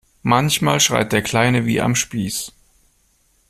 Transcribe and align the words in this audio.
Manchmal 0.23 0.79
schreit 0.79 1.11
der 1.13 1.21
Kleine 1.21 1.67
wie 1.67 1.79
am 1.79 1.93
Spieß. 1.93 2.53